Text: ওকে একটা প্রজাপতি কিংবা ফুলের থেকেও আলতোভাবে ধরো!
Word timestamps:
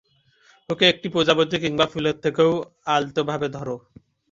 ওকে 0.69 0.85
একটা 0.89 1.07
প্রজাপতি 1.13 1.55
কিংবা 1.63 1.85
ফুলের 1.91 2.17
থেকেও 2.23 2.51
আলতোভাবে 2.87 3.47
ধরো! 3.55 3.75